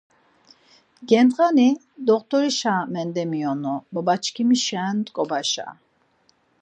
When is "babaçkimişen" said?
3.93-4.95